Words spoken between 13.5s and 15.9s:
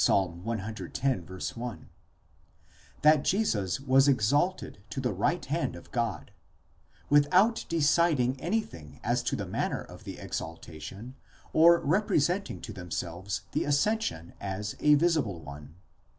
the ascension as a visible one.